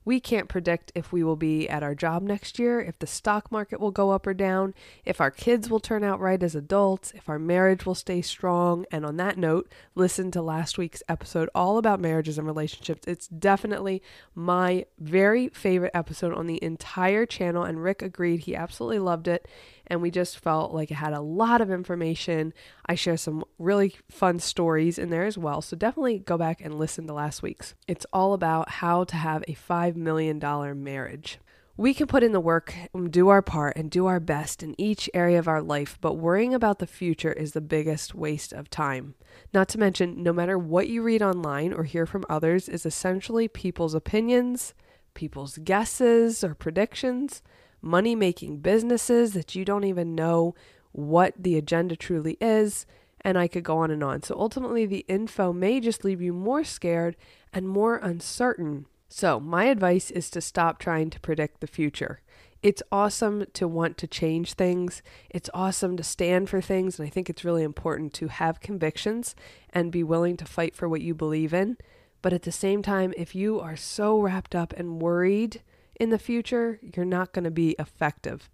We 0.05 0.19
can't 0.19 0.47
predict 0.47 0.91
if 0.95 1.11
we 1.11 1.23
will 1.23 1.35
be 1.35 1.67
at 1.67 1.83
our 1.83 1.95
job 1.95 2.21
next 2.21 2.59
year, 2.59 2.79
if 2.79 2.99
the 2.99 3.07
stock 3.07 3.51
market 3.51 3.79
will 3.79 3.91
go 3.91 4.11
up 4.11 4.27
or 4.27 4.33
down, 4.35 4.75
if 5.03 5.19
our 5.19 5.31
kids 5.31 5.69
will 5.69 5.79
turn 5.79 6.03
out 6.03 6.19
right 6.19 6.41
as 6.41 6.55
adults, 6.55 7.11
if 7.15 7.27
our 7.27 7.39
marriage 7.39 7.85
will 7.85 7.95
stay 7.95 8.21
strong. 8.21 8.85
And 8.91 9.05
on 9.05 9.17
that 9.17 9.37
note, 9.37 9.67
listen 9.95 10.29
to 10.31 10.41
last 10.41 10.77
week's 10.77 11.03
episode 11.09 11.49
all 11.55 11.79
about 11.79 11.99
marriages 11.99 12.37
and 12.37 12.45
relationships. 12.45 13.07
It's 13.07 13.27
definitely 13.27 14.03
my 14.35 14.85
very 14.99 15.49
favorite 15.49 15.91
episode 15.95 16.33
on 16.33 16.45
the 16.45 16.63
entire 16.63 17.25
channel, 17.25 17.63
and 17.63 17.83
Rick 17.83 18.01
agreed. 18.01 18.41
He 18.41 18.55
absolutely 18.55 18.99
loved 18.99 19.27
it 19.27 19.47
and 19.87 20.01
we 20.01 20.11
just 20.11 20.39
felt 20.39 20.73
like 20.73 20.91
it 20.91 20.95
had 20.95 21.13
a 21.13 21.21
lot 21.21 21.61
of 21.61 21.71
information. 21.71 22.53
I 22.85 22.95
share 22.95 23.17
some 23.17 23.43
really 23.59 23.95
fun 24.09 24.39
stories 24.39 24.97
in 24.97 25.09
there 25.09 25.25
as 25.25 25.37
well. 25.37 25.61
So 25.61 25.75
definitely 25.75 26.19
go 26.19 26.37
back 26.37 26.61
and 26.61 26.77
listen 26.77 27.07
to 27.07 27.13
last 27.13 27.41
week's. 27.41 27.75
It's 27.87 28.05
all 28.11 28.33
about 28.33 28.69
how 28.69 29.03
to 29.05 29.15
have 29.15 29.43
a 29.47 29.55
$5 29.55 29.95
million 29.95 30.39
marriage. 30.83 31.39
We 31.77 31.93
can 31.93 32.07
put 32.07 32.23
in 32.23 32.31
the 32.31 32.39
work, 32.39 32.73
um, 32.93 33.09
do 33.09 33.27
our 33.27 33.41
part, 33.41 33.75
and 33.75 33.91
do 33.91 34.05
our 34.05 34.21
best 34.21 34.63
in 34.63 34.79
each 34.79 35.09
area 35.13 35.37
of 35.37 35.49
our 35.49 35.61
life, 35.61 35.97
but 35.99 36.13
worrying 36.13 36.53
about 36.53 36.79
the 36.79 36.87
future 36.87 37.33
is 37.33 37.51
the 37.51 37.59
biggest 37.59 38.15
waste 38.15 38.53
of 38.53 38.69
time. 38.69 39.15
Not 39.53 39.67
to 39.69 39.77
mention, 39.77 40.23
no 40.23 40.31
matter 40.31 40.57
what 40.57 40.87
you 40.87 41.03
read 41.03 41.21
online 41.21 41.73
or 41.73 41.83
hear 41.83 42.05
from 42.05 42.23
others, 42.29 42.69
is 42.69 42.85
essentially 42.85 43.49
people's 43.49 43.93
opinions, 43.93 44.73
people's 45.15 45.57
guesses 45.57 46.45
or 46.45 46.55
predictions 46.55 47.41
money 47.85 48.15
making 48.15 48.57
businesses 48.57 49.33
that 49.33 49.55
you 49.55 49.63
don't 49.63 49.83
even 49.83 50.15
know 50.15 50.55
what 50.91 51.33
the 51.37 51.57
agenda 51.57 51.95
truly 51.95 52.37
is. 52.41 52.85
And 53.21 53.37
I 53.37 53.47
could 53.47 53.63
go 53.63 53.77
on 53.77 53.91
and 53.91 54.03
on. 54.03 54.23
So 54.23 54.35
ultimately, 54.37 54.85
the 54.85 55.05
info 55.07 55.51
may 55.53 55.79
just 55.79 56.03
leave 56.03 56.21
you 56.21 56.33
more 56.33 56.63
scared 56.63 57.15
and 57.53 57.67
more 57.67 57.97
uncertain. 57.97 58.85
So, 59.07 59.39
my 59.39 59.65
advice 59.65 60.11
is 60.11 60.29
to 60.31 60.41
stop 60.41 60.77
trying 60.77 61.09
to 61.11 61.19
predict 61.19 61.61
the 61.61 61.67
future. 61.67 62.21
It's 62.61 62.83
awesome 62.91 63.45
to 63.53 63.67
want 63.67 63.97
to 63.99 64.07
change 64.07 64.53
things. 64.53 65.01
It's 65.29 65.49
awesome 65.53 65.97
to 65.97 66.03
stand 66.03 66.49
for 66.49 66.61
things. 66.61 66.97
And 66.97 67.07
I 67.07 67.09
think 67.09 67.29
it's 67.29 67.45
really 67.45 67.63
important 67.63 68.13
to 68.15 68.27
have 68.27 68.59
convictions 68.59 69.35
and 69.69 69.91
be 69.91 70.03
willing 70.03 70.37
to 70.37 70.45
fight 70.45 70.75
for 70.75 70.89
what 70.89 71.01
you 71.01 71.13
believe 71.13 71.53
in. 71.53 71.77
But 72.21 72.33
at 72.33 72.41
the 72.41 72.51
same 72.51 72.81
time, 72.81 73.13
if 73.15 73.35
you 73.35 73.59
are 73.59 73.75
so 73.75 74.19
wrapped 74.19 74.55
up 74.55 74.73
and 74.73 74.99
worried 75.01 75.61
in 75.99 76.09
the 76.09 76.19
future, 76.19 76.79
you're 76.95 77.05
not 77.05 77.33
going 77.33 77.45
to 77.45 77.51
be 77.51 77.75
effective. 77.79 78.49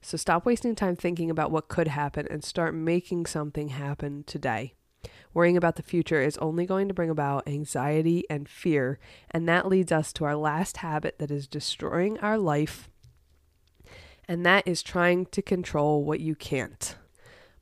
So 0.00 0.16
stop 0.16 0.46
wasting 0.46 0.74
time 0.74 0.96
thinking 0.96 1.30
about 1.30 1.50
what 1.50 1.68
could 1.68 1.88
happen 1.88 2.26
and 2.30 2.44
start 2.44 2.74
making 2.74 3.26
something 3.26 3.68
happen 3.68 4.24
today. 4.26 4.74
Worrying 5.34 5.56
about 5.56 5.76
the 5.76 5.82
future 5.82 6.22
is 6.22 6.38
only 6.38 6.66
going 6.66 6.88
to 6.88 6.94
bring 6.94 7.10
about 7.10 7.46
anxiety 7.46 8.24
and 8.30 8.48
fear, 8.48 8.98
and 9.30 9.48
that 9.48 9.68
leads 9.68 9.92
us 9.92 10.12
to 10.14 10.24
our 10.24 10.36
last 10.36 10.78
habit 10.78 11.18
that 11.18 11.30
is 11.30 11.46
destroying 11.46 12.18
our 12.18 12.38
life, 12.38 12.88
and 14.26 14.44
that 14.46 14.66
is 14.66 14.82
trying 14.82 15.26
to 15.26 15.42
control 15.42 16.04
what 16.04 16.20
you 16.20 16.34
can't. 16.34 16.96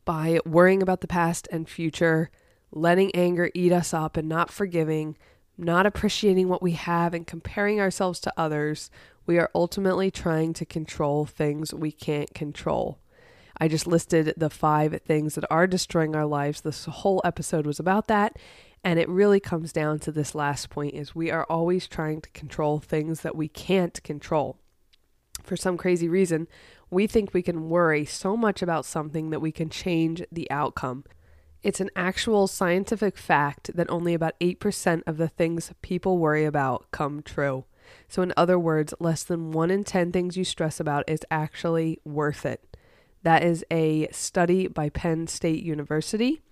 By 0.04 0.38
worrying 0.46 0.82
about 0.82 1.00
the 1.00 1.08
past 1.08 1.48
and 1.50 1.68
future, 1.68 2.30
letting 2.70 3.14
anger 3.14 3.50
eat 3.54 3.72
us 3.72 3.92
up, 3.92 4.16
and 4.16 4.28
not 4.28 4.50
forgiving, 4.50 5.16
not 5.58 5.86
appreciating 5.86 6.48
what 6.48 6.62
we 6.62 6.72
have, 6.72 7.14
and 7.14 7.26
comparing 7.26 7.80
ourselves 7.80 8.20
to 8.20 8.32
others, 8.36 8.90
we 9.26 9.38
are 9.38 9.50
ultimately 9.54 10.10
trying 10.10 10.52
to 10.54 10.64
control 10.64 11.26
things 11.26 11.74
we 11.74 11.92
can't 11.92 12.32
control. 12.34 12.98
I 13.58 13.68
just 13.68 13.86
listed 13.86 14.34
the 14.36 14.50
five 14.50 15.00
things 15.02 15.34
that 15.34 15.44
are 15.50 15.66
destroying 15.66 16.14
our 16.14 16.26
lives. 16.26 16.60
This 16.60 16.84
whole 16.84 17.22
episode 17.24 17.66
was 17.66 17.80
about 17.80 18.06
that. 18.08 18.38
And 18.84 18.98
it 18.98 19.08
really 19.08 19.40
comes 19.40 19.72
down 19.72 19.98
to 20.00 20.12
this 20.12 20.34
last 20.34 20.70
point 20.70 20.94
is 20.94 21.14
we 21.14 21.30
are 21.30 21.44
always 21.44 21.88
trying 21.88 22.20
to 22.20 22.30
control 22.30 22.78
things 22.78 23.22
that 23.22 23.34
we 23.34 23.48
can't 23.48 24.00
control. 24.04 24.58
For 25.42 25.56
some 25.56 25.76
crazy 25.76 26.08
reason, 26.08 26.46
we 26.90 27.06
think 27.06 27.32
we 27.32 27.42
can 27.42 27.68
worry 27.68 28.04
so 28.04 28.36
much 28.36 28.62
about 28.62 28.84
something 28.84 29.30
that 29.30 29.40
we 29.40 29.50
can 29.50 29.70
change 29.70 30.22
the 30.30 30.48
outcome. 30.50 31.04
It's 31.62 31.80
an 31.80 31.90
actual 31.96 32.46
scientific 32.46 33.16
fact 33.16 33.70
that 33.74 33.90
only 33.90 34.14
about 34.14 34.38
8% 34.40 35.02
of 35.06 35.16
the 35.16 35.28
things 35.28 35.72
people 35.82 36.18
worry 36.18 36.44
about 36.44 36.90
come 36.90 37.22
true. 37.22 37.64
So, 38.08 38.22
in 38.22 38.32
other 38.36 38.58
words, 38.58 38.94
less 39.00 39.22
than 39.22 39.52
1 39.52 39.70
in 39.70 39.84
10 39.84 40.12
things 40.12 40.36
you 40.36 40.44
stress 40.44 40.80
about 40.80 41.08
is 41.08 41.20
actually 41.30 42.00
worth 42.04 42.44
it. 42.44 42.76
That 43.22 43.42
is 43.42 43.64
a 43.70 44.08
study 44.12 44.68
by 44.68 44.88
Penn 44.88 45.26
State 45.26 45.62
University. 45.62 46.42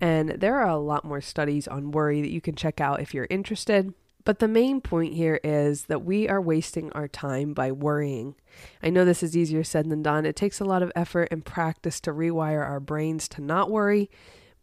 And 0.00 0.30
there 0.30 0.56
are 0.56 0.68
a 0.68 0.76
lot 0.76 1.04
more 1.04 1.20
studies 1.20 1.66
on 1.68 1.90
worry 1.90 2.20
that 2.20 2.32
you 2.32 2.40
can 2.40 2.54
check 2.54 2.80
out 2.80 3.00
if 3.00 3.14
you're 3.14 3.28
interested. 3.30 3.94
But 4.24 4.40
the 4.40 4.48
main 4.48 4.80
point 4.80 5.14
here 5.14 5.38
is 5.44 5.84
that 5.84 6.04
we 6.04 6.28
are 6.28 6.40
wasting 6.40 6.90
our 6.92 7.06
time 7.06 7.54
by 7.54 7.70
worrying. 7.70 8.34
I 8.82 8.90
know 8.90 9.04
this 9.04 9.22
is 9.22 9.36
easier 9.36 9.62
said 9.62 9.88
than 9.88 10.02
done. 10.02 10.26
It 10.26 10.34
takes 10.34 10.58
a 10.58 10.64
lot 10.64 10.82
of 10.82 10.90
effort 10.96 11.28
and 11.30 11.44
practice 11.44 12.00
to 12.00 12.12
rewire 12.12 12.66
our 12.66 12.80
brains 12.80 13.28
to 13.28 13.40
not 13.40 13.70
worry. 13.70 14.10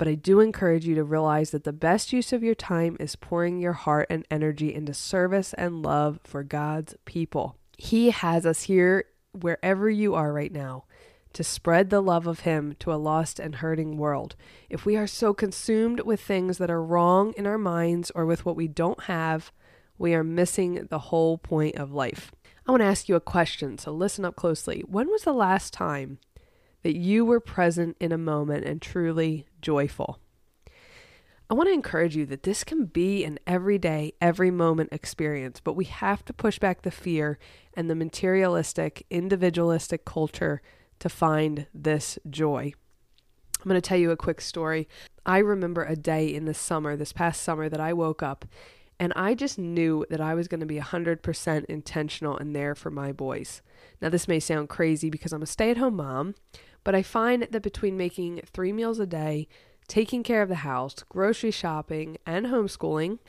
But 0.03 0.09
I 0.09 0.15
do 0.15 0.41
encourage 0.41 0.85
you 0.85 0.95
to 0.95 1.03
realize 1.05 1.51
that 1.51 1.63
the 1.63 1.71
best 1.71 2.11
use 2.11 2.33
of 2.33 2.43
your 2.43 2.55
time 2.55 2.97
is 2.99 3.15
pouring 3.15 3.61
your 3.61 3.71
heart 3.71 4.07
and 4.09 4.27
energy 4.29 4.75
into 4.75 4.93
service 4.93 5.53
and 5.53 5.81
love 5.81 6.19
for 6.25 6.43
God's 6.43 6.93
people. 7.05 7.55
He 7.77 8.09
has 8.09 8.45
us 8.45 8.63
here 8.63 9.05
wherever 9.31 9.89
you 9.89 10.13
are 10.13 10.33
right 10.33 10.51
now 10.51 10.83
to 11.31 11.41
spread 11.41 11.89
the 11.89 12.01
love 12.01 12.27
of 12.27 12.41
Him 12.41 12.75
to 12.79 12.91
a 12.91 12.99
lost 12.99 13.39
and 13.39 13.55
hurting 13.55 13.95
world. 13.95 14.35
If 14.69 14.85
we 14.85 14.97
are 14.97 15.07
so 15.07 15.33
consumed 15.33 16.01
with 16.01 16.19
things 16.19 16.57
that 16.57 16.69
are 16.69 16.83
wrong 16.83 17.33
in 17.37 17.47
our 17.47 17.57
minds 17.57 18.11
or 18.13 18.25
with 18.25 18.45
what 18.45 18.57
we 18.57 18.67
don't 18.67 19.03
have, 19.03 19.53
we 19.97 20.13
are 20.13 20.21
missing 20.21 20.85
the 20.89 20.99
whole 20.99 21.37
point 21.37 21.77
of 21.77 21.93
life. 21.93 22.29
I 22.67 22.71
want 22.71 22.81
to 22.81 22.87
ask 22.87 23.07
you 23.07 23.15
a 23.15 23.21
question, 23.21 23.77
so 23.77 23.93
listen 23.93 24.25
up 24.25 24.35
closely. 24.35 24.83
When 24.85 25.07
was 25.07 25.23
the 25.23 25.31
last 25.31 25.71
time 25.71 26.19
that 26.81 26.97
you 26.97 27.23
were 27.23 27.39
present 27.39 27.95
in 28.01 28.11
a 28.11 28.17
moment 28.17 28.65
and 28.65 28.81
truly 28.81 29.47
joyful? 29.63 30.19
I 31.49 31.55
want 31.55 31.67
to 31.69 31.73
encourage 31.73 32.15
you 32.15 32.25
that 32.27 32.43
this 32.43 32.63
can 32.63 32.85
be 32.85 33.23
an 33.23 33.39
everyday, 33.47 34.13
every 34.21 34.51
moment 34.51 34.89
experience, 34.91 35.59
but 35.59 35.75
we 35.75 35.85
have 35.85 36.23
to 36.25 36.33
push 36.33 36.59
back 36.59 36.81
the 36.81 36.91
fear 36.91 37.37
and 37.73 37.89
the 37.89 37.95
materialistic, 37.95 39.05
individualistic 39.09 40.05
culture 40.05 40.61
to 40.99 41.09
find 41.09 41.67
this 41.73 42.19
joy. 42.29 42.73
I'm 43.59 43.69
going 43.69 43.81
to 43.81 43.87
tell 43.87 43.97
you 43.97 44.11
a 44.11 44.17
quick 44.17 44.41
story. 44.41 44.87
I 45.25 45.39
remember 45.39 45.83
a 45.83 45.95
day 45.95 46.33
in 46.33 46.45
the 46.45 46.53
summer, 46.53 46.95
this 46.95 47.13
past 47.13 47.41
summer, 47.41 47.69
that 47.69 47.79
I 47.79 47.93
woke 47.93 48.21
up 48.21 48.45
and 48.99 49.11
I 49.15 49.33
just 49.33 49.57
knew 49.57 50.05
that 50.09 50.21
I 50.21 50.33
was 50.33 50.47
going 50.47 50.59
to 50.59 50.65
be 50.65 50.79
100% 50.79 51.65
intentional 51.65 52.37
and 52.37 52.55
there 52.55 52.75
for 52.75 52.91
my 52.91 53.11
boys. 53.11 53.61
Now, 54.01 54.09
this 54.09 54.27
may 54.27 54.39
sound 54.39 54.69
crazy 54.69 55.09
because 55.09 55.33
I'm 55.33 55.41
a 55.41 55.47
stay 55.47 55.71
at 55.71 55.77
home 55.77 55.95
mom, 55.95 56.35
but 56.83 56.95
I 56.95 57.03
find 57.03 57.47
that 57.49 57.61
between 57.61 57.97
making 57.97 58.41
three 58.45 58.73
meals 58.73 58.99
a 58.99 59.05
day, 59.05 59.47
taking 59.87 60.23
care 60.23 60.41
of 60.41 60.49
the 60.49 60.55
house, 60.55 60.95
grocery 61.09 61.51
shopping, 61.51 62.17
and 62.25 62.47
homeschooling, 62.47 63.19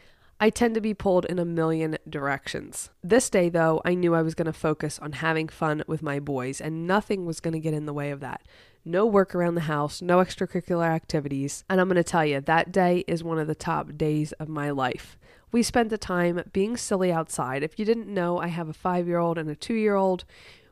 I 0.40 0.50
tend 0.50 0.74
to 0.74 0.80
be 0.80 0.94
pulled 0.94 1.24
in 1.26 1.38
a 1.38 1.44
million 1.44 1.96
directions. 2.08 2.90
This 3.02 3.30
day, 3.30 3.48
though, 3.48 3.80
I 3.84 3.94
knew 3.94 4.14
I 4.14 4.22
was 4.22 4.34
going 4.34 4.46
to 4.46 4.52
focus 4.52 4.98
on 4.98 5.12
having 5.12 5.48
fun 5.48 5.84
with 5.86 6.02
my 6.02 6.18
boys, 6.18 6.60
and 6.60 6.86
nothing 6.86 7.24
was 7.24 7.40
going 7.40 7.54
to 7.54 7.60
get 7.60 7.74
in 7.74 7.86
the 7.86 7.92
way 7.92 8.10
of 8.10 8.20
that. 8.20 8.42
No 8.84 9.06
work 9.06 9.34
around 9.34 9.54
the 9.54 9.62
house, 9.62 10.02
no 10.02 10.18
extracurricular 10.18 10.86
activities. 10.86 11.64
And 11.70 11.80
I'm 11.80 11.88
going 11.88 11.96
to 11.96 12.02
tell 12.02 12.26
you, 12.26 12.40
that 12.40 12.72
day 12.72 13.04
is 13.06 13.24
one 13.24 13.38
of 13.38 13.46
the 13.46 13.54
top 13.54 13.96
days 13.96 14.32
of 14.32 14.48
my 14.48 14.70
life. 14.70 15.16
We 15.52 15.62
spent 15.62 15.88
the 15.88 15.98
time 15.98 16.42
being 16.52 16.76
silly 16.76 17.12
outside. 17.12 17.62
If 17.62 17.78
you 17.78 17.84
didn't 17.84 18.12
know, 18.12 18.38
I 18.38 18.48
have 18.48 18.68
a 18.68 18.74
five 18.74 19.06
year 19.06 19.18
old 19.18 19.38
and 19.38 19.48
a 19.48 19.54
two 19.54 19.74
year 19.74 19.94
old. 19.94 20.24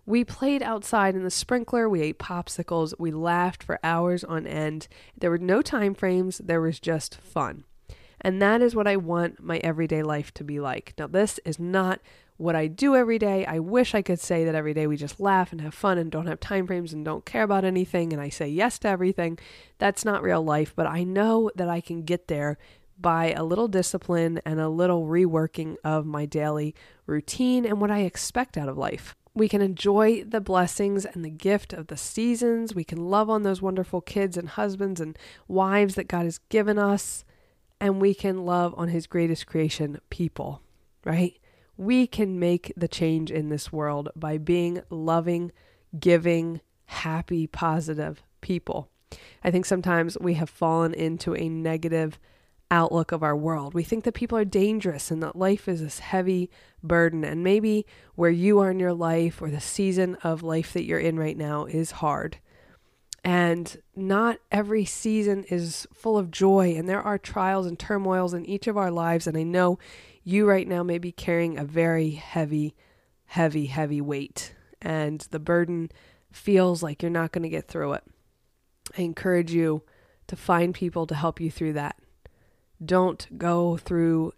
We 0.05 0.25
played 0.25 0.63
outside 0.63 1.15
in 1.15 1.23
the 1.23 1.31
sprinkler, 1.31 1.89
we 1.89 2.03
ate 2.03 2.19
popsicles, 2.19 2.93
we 2.99 3.13
laughed 3.13 3.63
for 3.63 3.79
hours 3.85 4.25
on 4.25 4.47
end. 4.49 4.89
There 5.17 5.31
were 5.31 5.39
no 5.39 5.63
time 5.63 5.95
frames, 5.95 6.39
there 6.39 6.61
was 6.61 6.81
just 6.81 7.21
fun. 7.21 7.65
And 8.21 8.43
that 8.43 8.63
is 8.63 8.75
what 8.75 8.89
I 8.89 8.97
want 8.97 9.43
my 9.43 9.59
everyday 9.59 10.03
life 10.03 10.33
to 10.35 10.45
be 10.45 10.59
like. 10.59 10.95
Now, 10.99 11.07
this 11.07 11.39
is 11.45 11.59
not 11.59 12.01
what 12.37 12.57
I 12.57 12.67
do 12.67 12.97
every 12.97 13.19
day. 13.19 13.47
I 13.47 13.61
wish 13.61 13.95
I 13.95 14.03
could 14.03 14.19
say 14.19 14.45
that 14.45 14.55
every 14.55 14.75
day 14.75 14.89
we 14.89 14.97
just 14.97 15.21
laugh 15.21 15.53
and 15.53 15.61
have 15.61 15.75
fun 15.75 15.99
and 15.99 16.11
don't 16.11 16.27
have 16.27 16.41
time 16.41 16.67
frames 16.67 16.93
and 16.93 17.05
don't 17.05 17.25
care 17.25 17.45
about 17.45 17.65
anything 17.65 18.13
and 18.13 18.21
I 18.21 18.29
say 18.29 18.49
yes 18.49 18.81
to 18.81 18.89
everything. 18.89 19.39
That's 19.79 20.05
not 20.05 20.23
real 20.23 20.43
life, 20.43 20.73
but 20.75 20.89
I 20.89 21.05
know 21.05 21.51
that 21.55 21.69
I 21.69 21.81
can 21.81 22.03
get 22.03 22.27
there 22.27 22.59
by 22.99 23.33
a 23.33 23.45
little 23.45 23.69
discipline 23.69 24.41
and 24.45 24.61
a 24.61 24.69
little 24.69 25.07
reworking 25.07 25.77
of 25.85 26.07
my 26.07 26.27
daily 26.27 26.75
routine 27.07 27.65
and 27.65 27.81
what 27.81 27.91
I 27.91 28.01
expect 28.01 28.57
out 28.57 28.69
of 28.69 28.77
life. 28.77 29.15
We 29.35 29.49
can 29.49 29.63
enjoy 29.63 30.25
the 30.25 30.41
blessings 30.41 31.07
and 31.07 31.25
the 31.25 31.31
gift 31.31 31.73
of 31.73 31.87
the 31.87 31.97
seasons. 31.97 32.75
We 32.75 32.85
can 32.85 32.99
love 33.09 33.31
on 33.31 33.43
those 33.43 33.63
wonderful 33.63 34.03
kids 34.03 34.37
and 34.37 34.49
husbands 34.49 35.01
and 35.01 35.19
wives 35.49 35.95
that 35.95 36.09
God 36.09 36.25
has 36.25 36.39
given 36.51 36.79
us 36.79 37.25
and 37.83 38.01
we 38.01 38.15
can 38.15 38.47
love 38.47 38.73
on 38.77 38.89
his 38.89 39.09
greatest 39.09 39.49
creation, 39.49 40.01
people, 40.09 40.63
right? 41.05 41.37
We 41.77 42.07
can 42.07 42.39
make 42.39 42.73
the 42.77 42.87
change 42.87 43.29
in 43.29 43.49
this 43.49 43.73
world 43.73 44.09
by 44.15 44.39
being 44.39 44.83
loving, 44.89 45.51
giving, 45.99 46.61
happy, 46.85 47.49
positive 47.49 48.23
people. 48.41 48.89
I 49.43 49.51
think 49.51 49.67
sometimes 49.67 50.17
we 50.21 50.35
have 50.35 50.49
fallen 50.49 50.95
into 50.95 51.35
a 51.35 51.49
negative 51.49 52.21
outlook 52.73 53.13
of 53.13 53.23
our 53.23 53.37
world. 53.37 53.75
We 53.75 53.85
think 53.85 54.05
that 54.05 54.15
people 54.15 54.39
are 54.39 54.45
dangerous 54.45 55.11
and 55.11 55.23
that 55.23 55.37
life 55.37 55.69
is 55.69 55.81
this 55.81 55.99
heavy 55.99 56.51
burden. 56.83 57.23
And 57.23 57.45
maybe 57.45 57.87
where 58.15 58.31
you 58.31 58.59
are 58.61 58.71
in 58.71 58.81
your 58.81 58.95
life 58.95 59.43
or 59.43 59.51
the 59.51 59.61
season 59.61 60.17
of 60.25 60.43
life 60.43 60.73
that 60.73 60.85
you're 60.85 60.99
in 60.99 61.19
right 61.19 61.37
now 61.37 61.67
is 61.67 61.93
hard. 61.93 62.39
And 63.23 63.81
not 63.95 64.39
every 64.51 64.85
season 64.85 65.45
is 65.45 65.87
full 65.93 66.19
of 66.19 66.33
joy, 66.33 66.75
and 66.77 66.89
there 66.89 67.01
are 67.01 67.19
trials 67.19 67.67
and 67.67 67.79
turmoils 67.79 68.35
in 68.35 68.45
each 68.47 68.67
of 68.67 68.77
our 68.77 68.91
lives. 68.91 69.29
And 69.29 69.37
I 69.37 69.45
know 69.45 69.79
you 70.25 70.49
right 70.49 70.67
now 70.67 70.83
may 70.83 70.99
be 70.99 71.13
carrying 71.13 71.57
a 71.57 71.65
very 71.65 72.11
heavy, 72.13 72.75
heavy, 73.27 73.67
heavy 73.67 74.01
weight, 74.01 74.55
and 74.81 75.21
the 75.31 75.39
burden 75.39 75.93
feels 76.33 76.83
like 76.83 77.01
you're 77.01 77.11
not 77.11 77.31
going 77.31 77.45
to 77.45 77.49
get 77.49 77.69
through 77.69 77.93
it. 77.93 78.03
I 78.99 79.03
encourage 79.03 79.53
you 79.53 79.83
to 80.27 80.35
find 80.35 80.75
people 80.75 81.07
to 81.07 81.15
help 81.15 81.41
you 81.41 81.51
through 81.51 81.75
that. 81.75 81.97
Don't 82.85 83.39
go 83.39 83.77
through 83.77 84.33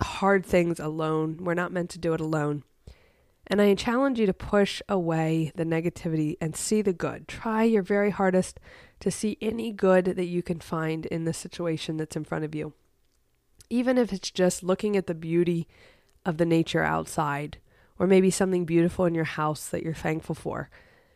hard 0.00 0.44
things 0.44 0.78
alone. 0.78 1.38
We're 1.40 1.54
not 1.54 1.72
meant 1.72 1.90
to 1.90 1.98
do 1.98 2.12
it 2.12 2.20
alone. 2.20 2.64
And 3.46 3.62
I 3.62 3.74
challenge 3.74 4.18
you 4.18 4.26
to 4.26 4.34
push 4.34 4.82
away 4.88 5.52
the 5.54 5.64
negativity 5.64 6.36
and 6.40 6.56
see 6.56 6.82
the 6.82 6.92
good. 6.92 7.28
Try 7.28 7.62
your 7.62 7.82
very 7.82 8.10
hardest 8.10 8.58
to 9.00 9.10
see 9.10 9.38
any 9.40 9.72
good 9.72 10.04
that 10.04 10.24
you 10.24 10.42
can 10.42 10.58
find 10.58 11.06
in 11.06 11.24
the 11.24 11.32
situation 11.32 11.96
that's 11.96 12.16
in 12.16 12.24
front 12.24 12.44
of 12.44 12.54
you. 12.54 12.72
Even 13.70 13.98
if 13.98 14.12
it's 14.12 14.30
just 14.30 14.62
looking 14.62 14.96
at 14.96 15.06
the 15.06 15.14
beauty 15.14 15.68
of 16.24 16.38
the 16.38 16.46
nature 16.46 16.82
outside, 16.82 17.58
or 17.98 18.06
maybe 18.06 18.30
something 18.30 18.64
beautiful 18.64 19.04
in 19.04 19.14
your 19.14 19.24
house 19.24 19.68
that 19.68 19.82
you're 19.82 19.94
thankful 19.94 20.34
for. 20.34 20.68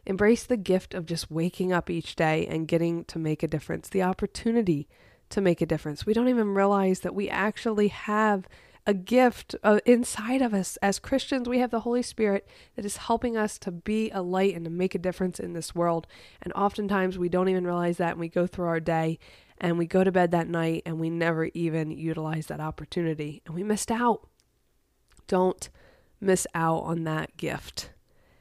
Embrace 0.07 0.45
the 0.45 0.57
gift 0.57 0.95
of 0.95 1.07
just 1.07 1.31
waking 1.31 1.73
up 1.73 1.91
each 1.91 2.17
day 2.17 2.47
and 2.47 2.69
getting 2.69 3.05
to 3.05 3.19
make 3.19 3.43
a 3.43 3.49
difference, 3.49 3.89
the 3.89 4.03
opportunity 4.03 4.89
to 5.31 5.41
make 5.41 5.61
a 5.61 5.67
difference. 5.67 6.07
We 6.07 6.15
don't 6.15 6.29
even 6.29 6.55
realize 6.55 7.01
that 7.01 7.15
we 7.15 7.29
actually 7.29 7.89
have 7.89 8.49
a 8.87 8.95
gift 8.95 9.55
uh, 9.63 9.81
inside 9.85 10.43
of 10.43 10.55
us. 10.55 10.77
As 10.83 10.99
Christians, 10.99 11.49
we 11.49 11.59
have 11.59 11.71
the 11.71 11.81
Holy 11.81 12.03
Spirit 12.03 12.49
that 12.77 12.85
is 12.85 12.97
helping 12.97 13.37
us 13.37 13.59
to 13.61 13.71
be 13.71 14.11
a 14.11 14.23
light 14.23 14.55
and 14.55 14.65
to 14.65 14.71
make 14.71 14.95
a 14.95 14.99
difference 14.99 15.39
in 15.39 15.53
this 15.53 15.75
world. 15.75 16.07
And 16.43 16.53
oftentimes 16.55 17.19
we 17.19 17.29
don't 17.29 17.49
even 17.49 17.65
realize 17.65 17.99
that, 17.99 18.13
and 18.13 18.21
we 18.21 18.29
go 18.29 18.47
through 18.47 18.67
our 18.67 18.81
day 18.81 19.19
and 19.61 19.77
we 19.77 19.87
go 19.87 20.03
to 20.03 20.11
bed 20.11 20.31
that 20.31 20.49
night 20.49 20.83
and 20.87 20.99
we 20.99 21.11
never 21.11 21.47
even 21.53 21.91
utilize 21.91 22.47
that 22.47 22.61
opportunity 22.61 23.43
and 23.45 23.55
we 23.55 23.63
missed 23.63 23.91
out. 23.91 24.27
Don't 25.27 25.69
miss 26.21 26.47
out 26.55 26.79
on 26.81 27.05
that 27.05 27.37
gift. 27.37 27.91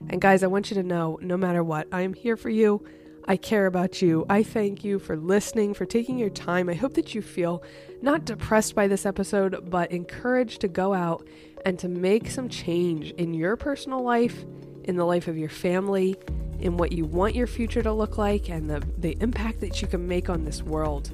And 0.07 0.21
guys, 0.21 0.43
I 0.43 0.47
want 0.47 0.71
you 0.71 0.75
to 0.75 0.83
know 0.83 1.19
no 1.21 1.35
matter 1.35 1.61
what, 1.61 1.87
I 1.91 2.01
am 2.01 2.13
here 2.13 2.37
for 2.37 2.49
you. 2.49 2.85
I 3.29 3.37
care 3.37 3.67
about 3.67 4.01
you. 4.01 4.25
I 4.27 4.41
thank 4.41 4.83
you 4.83 4.97
for 4.97 5.15
listening, 5.15 5.75
for 5.75 5.85
taking 5.85 6.17
your 6.17 6.31
time. 6.31 6.67
I 6.67 6.73
hope 6.73 6.95
that 6.95 7.13
you 7.13 7.21
feel 7.21 7.61
not 8.01 8.25
depressed 8.25 8.73
by 8.73 8.87
this 8.87 9.05
episode, 9.05 9.69
but 9.69 9.91
encouraged 9.91 10.61
to 10.61 10.67
go 10.67 10.95
out 10.95 11.27
and 11.63 11.77
to 11.77 11.87
make 11.87 12.31
some 12.31 12.49
change 12.49 13.11
in 13.11 13.35
your 13.35 13.55
personal 13.55 14.01
life, 14.01 14.45
in 14.85 14.95
the 14.95 15.05
life 15.05 15.27
of 15.27 15.37
your 15.37 15.49
family, 15.49 16.15
in 16.59 16.75
what 16.75 16.91
you 16.91 17.05
want 17.05 17.35
your 17.35 17.45
future 17.45 17.83
to 17.83 17.93
look 17.93 18.17
like, 18.17 18.49
and 18.49 18.67
the, 18.67 18.83
the 18.97 19.15
impact 19.21 19.59
that 19.59 19.79
you 19.79 19.87
can 19.87 20.07
make 20.07 20.27
on 20.27 20.43
this 20.43 20.63
world. 20.63 21.11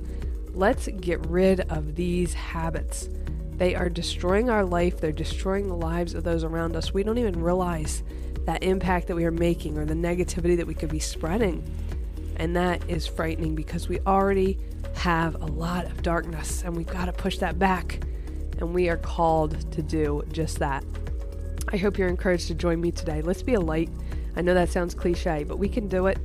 Let's 0.54 0.88
get 0.88 1.20
rid 1.26 1.70
of 1.70 1.96
these 1.96 2.34
habits. 2.34 3.10
They 3.58 3.76
are 3.76 3.90
destroying 3.90 4.50
our 4.50 4.64
life, 4.64 5.02
they're 5.02 5.12
destroying 5.12 5.68
the 5.68 5.76
lives 5.76 6.14
of 6.14 6.24
those 6.24 6.46
around 6.46 6.78
us. 6.78 6.94
We 6.94 7.04
don't 7.04 7.18
even 7.18 7.42
realize 7.42 8.04
that 8.46 8.64
impact 8.64 9.08
that 9.08 9.16
we 9.18 9.26
are 9.26 9.32
making 9.32 9.78
or 9.78 9.84
the 9.86 9.96
negativity 9.96 10.56
that 10.56 10.68
we 10.68 10.76
could 10.76 10.90
be 10.90 11.00
spreading. 11.00 11.62
And 12.38 12.56
that 12.56 12.90
is 12.90 13.08
frightening 13.08 13.56
because 13.56 13.88
we 13.88 14.00
already 14.02 14.60
have 14.96 15.36
a 15.42 15.46
lot 15.46 15.86
of 15.86 16.02
darkness 16.02 16.64
and 16.64 16.76
we've 16.76 16.88
got 16.88 17.06
to 17.06 17.14
push 17.14 17.38
that 17.40 17.58
back. 17.60 18.04
And 18.60 18.74
we 18.74 18.90
are 18.90 18.98
called 18.98 19.72
to 19.74 19.82
do 19.82 20.24
just 20.32 20.60
that. 20.60 20.84
I 21.70 21.78
hope 21.78 21.98
you're 21.98 22.08
encouraged 22.08 22.48
to 22.48 22.56
join 22.56 22.80
me 22.80 22.92
today. 22.92 23.22
Let's 23.22 23.44
be 23.44 23.56
a 23.56 23.60
light. 23.60 23.90
I 24.36 24.42
know 24.42 24.54
that 24.54 24.70
sounds 24.70 24.94
cliche, 24.94 25.44
but 25.44 25.58
we 25.58 25.68
can 25.68 25.88
do 25.88 26.08
it. 26.08 26.18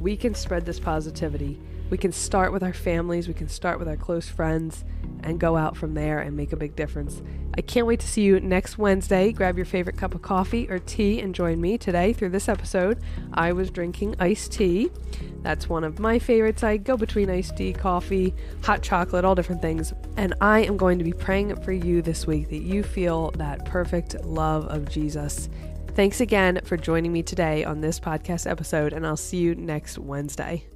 We 0.00 0.16
can 0.16 0.34
spread 0.34 0.64
this 0.66 0.78
positivity. 0.78 1.58
We 1.94 1.98
can 1.98 2.10
start 2.10 2.52
with 2.52 2.64
our 2.64 2.72
families, 2.72 3.28
we 3.28 3.34
can 3.34 3.48
start 3.48 3.78
with 3.78 3.86
our 3.86 3.96
close 3.96 4.28
friends, 4.28 4.84
and 5.22 5.38
go 5.38 5.56
out 5.56 5.76
from 5.76 5.94
there 5.94 6.18
and 6.18 6.36
make 6.36 6.52
a 6.52 6.56
big 6.56 6.74
difference. 6.74 7.22
I 7.56 7.60
can't 7.60 7.86
wait 7.86 8.00
to 8.00 8.08
see 8.08 8.22
you 8.22 8.40
next 8.40 8.78
Wednesday. 8.78 9.30
Grab 9.30 9.56
your 9.56 9.64
favorite 9.64 9.96
cup 9.96 10.12
of 10.12 10.20
coffee 10.20 10.68
or 10.68 10.80
tea 10.80 11.20
and 11.20 11.32
join 11.32 11.60
me 11.60 11.78
today 11.78 12.12
through 12.12 12.30
this 12.30 12.48
episode. 12.48 12.98
I 13.32 13.52
was 13.52 13.70
drinking 13.70 14.16
iced 14.18 14.50
tea. 14.50 14.90
That's 15.42 15.68
one 15.68 15.84
of 15.84 16.00
my 16.00 16.18
favorites. 16.18 16.64
I 16.64 16.78
go 16.78 16.96
between 16.96 17.30
iced 17.30 17.56
tea, 17.56 17.72
coffee, 17.72 18.34
hot 18.64 18.82
chocolate, 18.82 19.24
all 19.24 19.36
different 19.36 19.62
things. 19.62 19.92
And 20.16 20.34
I 20.40 20.64
am 20.64 20.76
going 20.76 20.98
to 20.98 21.04
be 21.04 21.12
praying 21.12 21.54
for 21.62 21.70
you 21.70 22.02
this 22.02 22.26
week 22.26 22.48
that 22.48 22.62
you 22.62 22.82
feel 22.82 23.30
that 23.36 23.66
perfect 23.66 24.16
love 24.24 24.66
of 24.66 24.90
Jesus. 24.90 25.48
Thanks 25.94 26.20
again 26.20 26.60
for 26.64 26.76
joining 26.76 27.12
me 27.12 27.22
today 27.22 27.62
on 27.62 27.80
this 27.80 28.00
podcast 28.00 28.50
episode, 28.50 28.92
and 28.92 29.06
I'll 29.06 29.16
see 29.16 29.36
you 29.36 29.54
next 29.54 29.96
Wednesday. 29.96 30.66